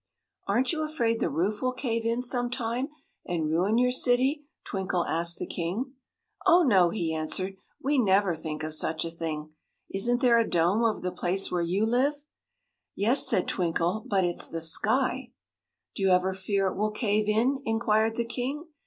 "Aren't 0.47 0.71
you 0.71 0.81
afraid 0.81 1.19
the 1.19 1.29
roof 1.29 1.61
will 1.61 1.73
cave 1.73 2.07
in 2.07 2.23
some 2.23 2.49
time, 2.49 2.87
and 3.23 3.51
ruin 3.51 3.77
your 3.77 3.91
city?" 3.91 4.47
Twinkle 4.65 5.05
asked 5.05 5.37
the 5.37 5.45
king. 5.45 5.93
"Oh, 6.47 6.63
no," 6.63 6.89
he 6.89 7.13
answered. 7.13 7.55
"We 7.83 7.99
never 7.99 8.35
think 8.35 8.63
of 8.63 8.73
such 8.73 9.05
a 9.05 9.11
thing. 9.11 9.51
Isn't 9.93 10.19
there 10.19 10.39
a 10.39 10.49
dome 10.49 10.83
over 10.83 10.99
the 11.01 11.11
place 11.11 11.51
where 11.51 11.61
you 11.61 11.85
live?" 11.85 12.25
"Yes," 12.95 13.27
said 13.27 13.47
Twinkle; 13.47 14.03
"but 14.09 14.23
it's 14.23 14.47
the 14.47 14.61
sky." 14.61 15.33
"Do 15.93 16.01
you 16.01 16.09
ever 16.09 16.33
fear 16.33 16.65
it 16.65 16.75
will 16.75 16.89
cave 16.89 17.29
in?" 17.29 17.61
inquired 17.63 18.15
the 18.15 18.25
king. 18.25 18.69